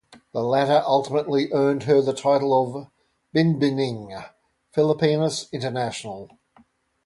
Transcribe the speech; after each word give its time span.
The 0.31 0.41
latter 0.41 0.81
ultimately 0.83 1.51
earned 1.53 1.83
her 1.83 2.01
the 2.01 2.11
title 2.15 2.59
of 2.75 2.87
Binibining 3.35 4.29
Pilipinas 4.73 5.45
International. 5.51 6.39